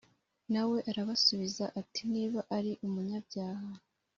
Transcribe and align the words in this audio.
Na 0.51 0.61
we 0.69 0.77
arabasubiza 0.89 1.65
ati 1.79 2.01
Niba 2.13 2.39
ari 2.57 2.71
umunyabyaha 2.85 3.69